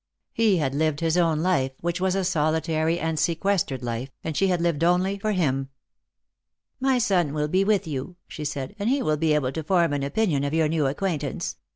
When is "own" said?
1.15-1.41